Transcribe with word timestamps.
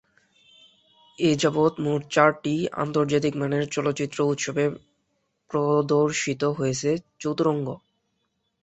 এযাবৎ 1.17 1.73
মোট 1.79 2.01
চারটি 2.11 2.53
আন্তর্জাতিক 2.77 3.33
মানের 3.35 3.63
চলচ্চিত্র 3.67 4.17
উৎসবে 4.31 4.63
প্রদর্শিত 5.51 6.41
হয়েছে 6.57 6.89
"চতুরঙ্গ"। 7.19 7.67